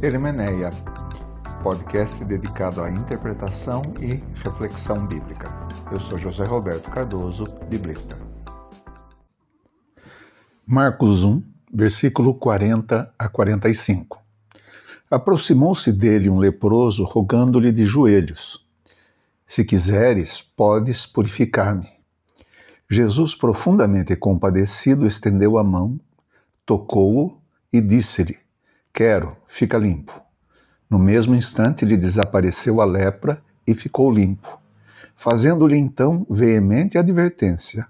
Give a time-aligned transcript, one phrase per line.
[0.00, 0.70] Hermeneia,
[1.60, 5.48] podcast dedicado à interpretação e reflexão bíblica.
[5.90, 8.16] Eu sou José Roberto Cardoso, biblista.
[10.64, 11.42] Marcos 1,
[11.74, 14.22] versículo 40 a 45.
[15.10, 18.64] Aproximou-se dele um leproso, rogando-lhe de joelhos:
[19.48, 21.90] Se quiseres, podes purificar-me.
[22.88, 25.98] Jesus, profundamente compadecido, estendeu a mão,
[26.64, 27.36] tocou-o
[27.72, 28.38] e disse-lhe:
[28.98, 30.20] Quero, fica limpo.
[30.90, 34.60] No mesmo instante lhe desapareceu a lepra e ficou limpo.
[35.14, 37.86] Fazendo-lhe então veemente advertência,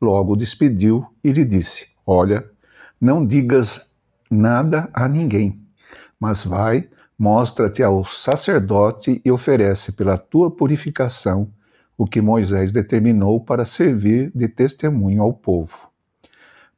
[0.00, 2.42] logo despediu e lhe disse: Olha,
[2.98, 3.90] não digas
[4.30, 5.62] nada a ninguém,
[6.18, 11.52] mas vai, mostra-te ao sacerdote e oferece pela tua purificação
[11.98, 15.90] o que Moisés determinou para servir de testemunho ao povo.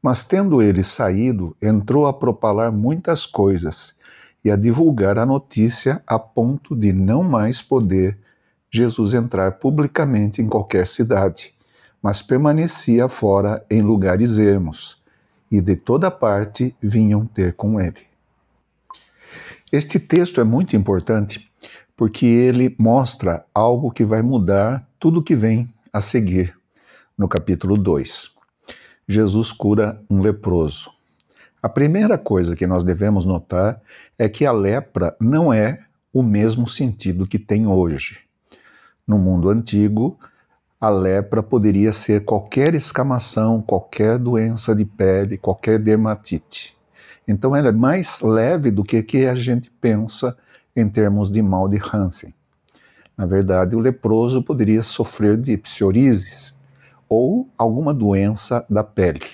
[0.02, 3.94] Mas tendo ele saído, entrou a propalar muitas coisas
[4.44, 8.18] e a divulgar a notícia a ponto de não mais poder
[8.70, 11.52] Jesus entrar publicamente em qualquer cidade,
[12.02, 15.02] mas permanecia fora em lugares ermos,
[15.50, 18.06] e de toda parte vinham ter com ele.
[19.72, 21.50] Este texto é muito importante
[21.96, 26.56] porque ele mostra algo que vai mudar tudo que vem a seguir
[27.16, 28.37] no capítulo 2.
[29.08, 30.90] Jesus cura um leproso.
[31.62, 33.80] A primeira coisa que nós devemos notar
[34.18, 35.80] é que a lepra não é
[36.12, 38.18] o mesmo sentido que tem hoje.
[39.06, 40.18] No mundo antigo,
[40.78, 46.76] a lepra poderia ser qualquer escamação, qualquer doença de pele, qualquer dermatite.
[47.26, 50.36] Então ela é mais leve do que, que a gente pensa
[50.76, 52.34] em termos de mal de Hansen.
[53.16, 56.57] Na verdade, o leproso poderia sofrer de psoríase
[57.08, 59.24] ou alguma doença da pele.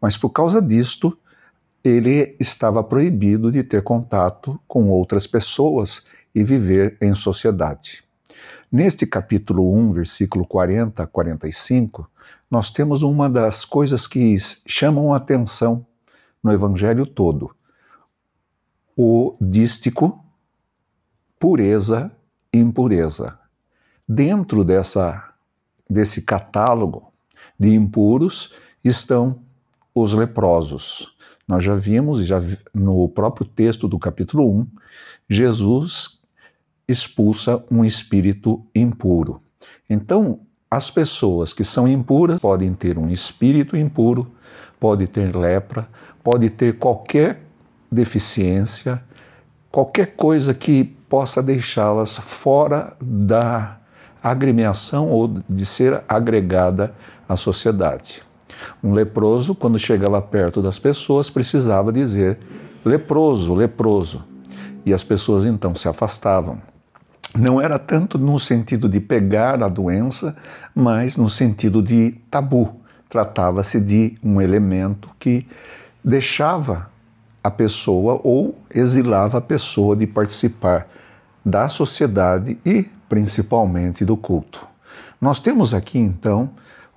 [0.00, 1.16] Mas por causa disto,
[1.82, 8.04] ele estava proibido de ter contato com outras pessoas e viver em sociedade.
[8.70, 12.08] Neste capítulo 1, versículo 40 a 45,
[12.50, 15.84] nós temos uma das coisas que chamam a atenção
[16.42, 17.54] no evangelho todo:
[18.96, 20.24] o dístico
[21.38, 22.12] pureza
[22.52, 23.38] e impureza.
[24.06, 25.29] Dentro dessa,
[25.90, 27.12] desse catálogo
[27.58, 29.40] de impuros estão
[29.94, 31.14] os leprosos.
[31.46, 32.40] Nós já vimos, já
[32.72, 34.66] no próprio texto do capítulo 1,
[35.28, 36.20] Jesus
[36.86, 39.42] expulsa um espírito impuro.
[39.88, 40.40] Então,
[40.70, 44.30] as pessoas que são impuras podem ter um espírito impuro,
[44.78, 45.88] pode ter lepra,
[46.22, 47.42] pode ter qualquer
[47.90, 49.02] deficiência,
[49.70, 53.79] qualquer coisa que possa deixá-las fora da
[54.22, 56.94] agremiação ou de ser agregada
[57.28, 58.22] à sociedade.
[58.82, 62.38] Um leproso, quando chegava perto das pessoas, precisava dizer
[62.84, 64.24] leproso, leproso.
[64.84, 66.60] E as pessoas então se afastavam.
[67.38, 70.34] Não era tanto no sentido de pegar a doença,
[70.74, 72.74] mas no sentido de tabu.
[73.08, 75.46] Tratava-se de um elemento que
[76.04, 76.88] deixava
[77.42, 80.88] a pessoa ou exilava a pessoa de participar
[81.44, 84.66] da sociedade e principalmente do culto.
[85.20, 86.50] Nós temos aqui então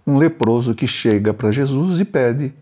[0.05, 2.53] um leproso que chega para Jesus e pede: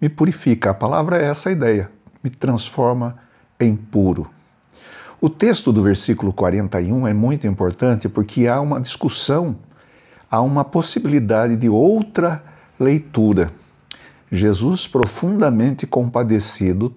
[0.00, 0.70] me purifica.
[0.70, 1.90] A palavra é essa a ideia,
[2.22, 3.16] me transforma
[3.60, 4.30] em puro.
[5.20, 9.56] O texto do versículo 41 é muito importante porque há uma discussão,
[10.30, 12.42] há uma possibilidade de outra
[12.78, 13.50] leitura.
[14.30, 16.94] Jesus, profundamente compadecido,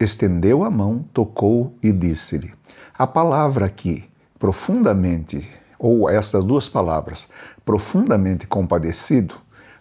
[0.00, 2.52] estendeu a mão, tocou e disse-lhe:
[2.96, 4.04] a palavra aqui,
[4.38, 7.28] profundamente, ou essas duas palavras,
[7.64, 9.34] profundamente compadecido,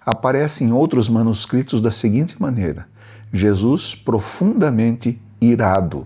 [0.06, 2.88] aparece em outros manuscritos da seguinte maneira:
[3.32, 6.06] Jesus profundamente irado.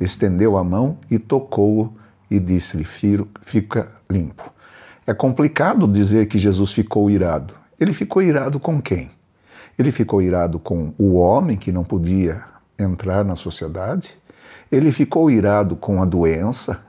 [0.00, 1.94] Estendeu a mão e tocou-o
[2.30, 4.52] e disse-lhe: Fica limpo.
[5.06, 7.54] É complicado dizer que Jesus ficou irado.
[7.78, 9.10] Ele ficou irado com quem?
[9.78, 12.42] Ele ficou irado com o homem que não podia
[12.78, 14.16] entrar na sociedade?
[14.70, 16.80] Ele ficou irado com a doença,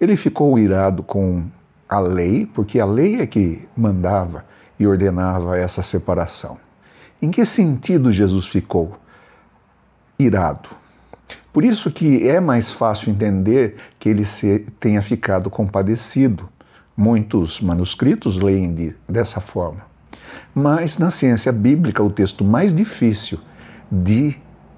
[0.00, 1.44] ele ficou irado com
[1.88, 4.44] a lei, porque a lei é que mandava
[4.78, 6.58] e ordenava essa separação.
[7.20, 8.98] Em que sentido Jesus ficou
[10.18, 10.68] irado?
[11.52, 14.24] Por isso que é mais fácil entender que ele
[14.78, 16.48] tenha ficado compadecido.
[16.94, 19.80] Muitos manuscritos leem de, dessa forma.
[20.54, 23.38] Mas na ciência bíblica, o texto mais difícil
[23.90, 24.36] de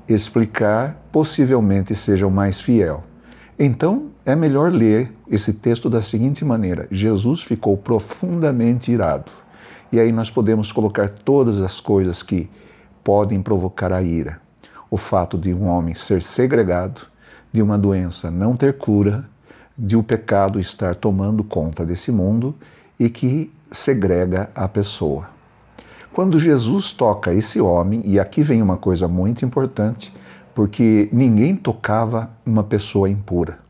[0.09, 3.03] explicar possivelmente seja o mais fiel.
[3.59, 9.33] Então, é melhor ler esse texto da seguinte maneira: Jesus ficou profundamente irado.
[9.91, 12.49] E aí nós podemos colocar todas as coisas que
[13.03, 14.41] podem provocar a ira.
[14.91, 17.03] o fato de um homem ser segregado,
[17.53, 19.29] de uma doença não ter cura,
[19.77, 22.55] de o pecado estar tomando conta desse mundo
[22.99, 25.29] e que segrega a pessoa.
[26.13, 30.13] Quando Jesus toca esse homem, e aqui vem uma coisa muito importante,
[30.59, 33.61] porque ninguém tocava uma pessoa impura.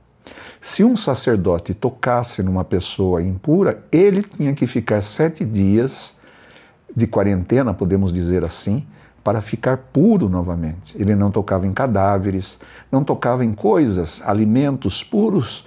[0.58, 6.17] Se um sacerdote tocasse numa pessoa impura, ele tinha que ficar sete dias
[6.96, 8.87] de quarentena, podemos dizer assim,
[9.23, 10.96] para ficar puro novamente.
[10.99, 12.58] Ele não tocava em cadáveres,
[12.90, 15.67] não tocava em coisas, alimentos puros,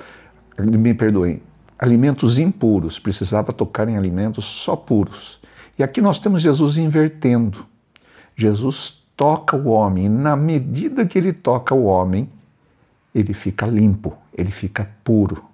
[0.58, 1.40] me perdoem,
[1.78, 5.40] alimentos impuros, precisava tocar em alimentos só puros.
[5.78, 7.64] E aqui nós temos Jesus invertendo.
[8.36, 12.28] Jesus toca o homem, na medida que ele toca o homem,
[13.14, 15.46] ele fica limpo, ele fica puro.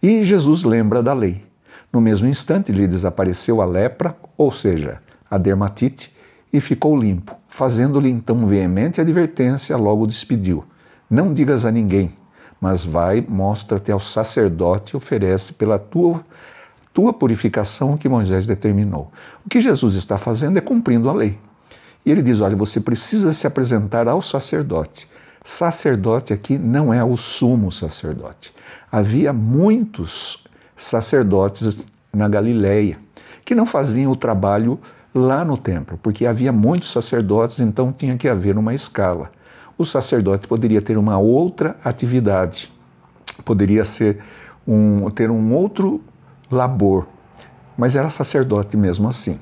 [0.00, 1.44] E Jesus lembra da lei.
[1.92, 6.14] No mesmo instante lhe desapareceu a lepra, ou seja, a dermatite,
[6.52, 7.36] e ficou limpo.
[7.48, 10.64] Fazendo-lhe então veemente advertência, logo despediu:
[11.10, 12.12] Não digas a ninguém,
[12.60, 16.24] mas vai, mostra-te ao sacerdote e oferece pela tua
[16.92, 19.10] tua purificação que Moisés determinou.
[19.44, 21.36] O que Jesus está fazendo é cumprindo a lei.
[22.04, 25.08] E ele diz: olha, você precisa se apresentar ao sacerdote.
[25.44, 28.54] Sacerdote aqui não é o sumo sacerdote.
[28.90, 30.44] Havia muitos
[30.76, 32.98] sacerdotes na Galileia
[33.44, 34.78] que não faziam o trabalho
[35.14, 39.30] lá no templo, porque havia muitos sacerdotes, então tinha que haver uma escala.
[39.76, 42.72] O sacerdote poderia ter uma outra atividade,
[43.44, 44.18] poderia ser
[44.66, 46.02] um, ter um outro
[46.50, 47.06] labor,
[47.76, 49.38] mas era sacerdote mesmo assim.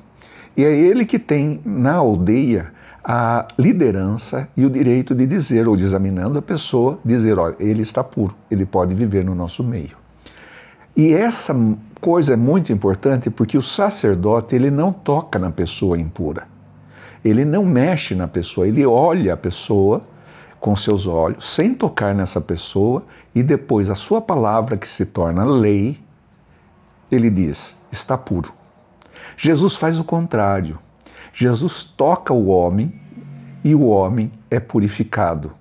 [0.55, 2.71] E é ele que tem na aldeia
[3.03, 7.81] a liderança e o direito de dizer, ou de examinando a pessoa, dizer: olha, ele
[7.81, 9.97] está puro, ele pode viver no nosso meio.
[10.95, 11.55] E essa
[11.99, 16.47] coisa é muito importante porque o sacerdote ele não toca na pessoa impura.
[17.25, 20.01] Ele não mexe na pessoa, ele olha a pessoa
[20.59, 23.03] com seus olhos, sem tocar nessa pessoa,
[23.33, 25.99] e depois a sua palavra, que se torna lei,
[27.11, 28.53] ele diz: está puro.
[29.37, 30.79] Jesus faz o contrário.
[31.33, 32.93] Jesus toca o homem
[33.63, 35.51] e o homem é purificado.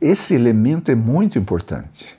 [0.00, 2.16] Esse elemento é muito importante.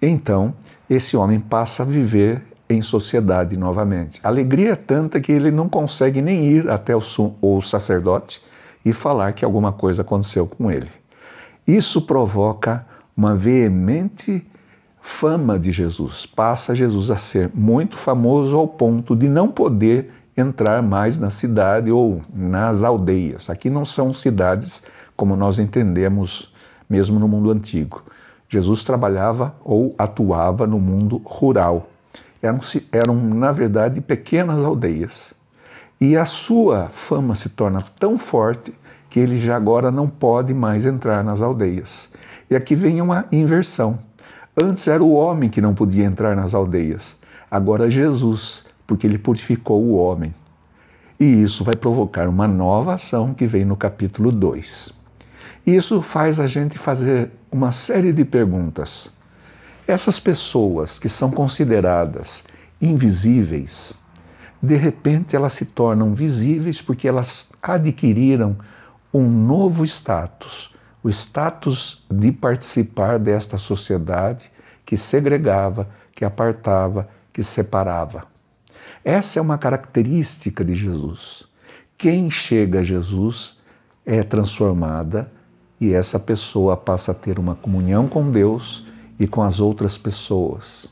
[0.00, 0.54] Então,
[0.88, 4.20] esse homem passa a viver em sociedade novamente.
[4.22, 7.00] A alegria é tanta que ele não consegue nem ir até o,
[7.40, 8.40] o sacerdote
[8.84, 10.90] e falar que alguma coisa aconteceu com ele.
[11.66, 12.86] Isso provoca
[13.16, 14.46] uma veemente
[15.04, 16.24] fama de Jesus.
[16.24, 21.92] Passa Jesus a ser muito famoso ao ponto de não poder entrar mais na cidade
[21.92, 23.50] ou nas aldeias.
[23.50, 24.82] Aqui não são cidades
[25.14, 26.50] como nós entendemos
[26.88, 28.02] mesmo no mundo antigo.
[28.48, 31.86] Jesus trabalhava ou atuava no mundo rural.
[32.40, 32.60] Eram,
[32.90, 35.34] eram, na verdade, pequenas aldeias.
[36.00, 38.74] E a sua fama se torna tão forte
[39.10, 42.08] que ele já agora não pode mais entrar nas aldeias.
[42.50, 43.98] E aqui vem uma inversão.
[44.62, 47.16] Antes era o homem que não podia entrar nas aldeias,
[47.50, 50.32] agora Jesus, porque ele purificou o homem.
[51.18, 54.92] E isso vai provocar uma nova ação que vem no capítulo 2.
[55.66, 59.10] Isso faz a gente fazer uma série de perguntas.
[59.88, 62.44] Essas pessoas que são consideradas
[62.80, 64.00] invisíveis,
[64.62, 68.56] de repente elas se tornam visíveis porque elas adquiriram
[69.12, 70.73] um novo status,
[71.04, 74.50] o status de participar desta sociedade
[74.86, 78.26] que segregava, que apartava, que separava.
[79.04, 81.46] Essa é uma característica de Jesus.
[81.98, 83.58] Quem chega a Jesus
[84.06, 85.30] é transformada
[85.78, 88.86] e essa pessoa passa a ter uma comunhão com Deus
[89.20, 90.90] e com as outras pessoas.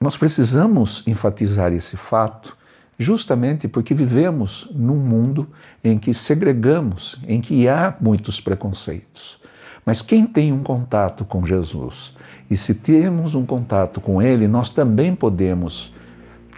[0.00, 2.56] Nós precisamos enfatizar esse fato
[3.00, 5.48] justamente porque vivemos num mundo
[5.82, 9.40] em que segregamos, em que há muitos preconceitos.
[9.86, 12.14] Mas quem tem um contato com Jesus,
[12.50, 15.94] e se temos um contato com Ele, nós também podemos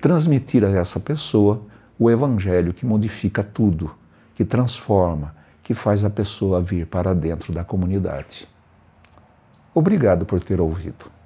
[0.00, 1.62] transmitir a essa pessoa
[1.96, 3.94] o Evangelho que modifica tudo,
[4.34, 8.48] que transforma, que faz a pessoa vir para dentro da comunidade.
[9.72, 11.21] Obrigado por ter ouvido.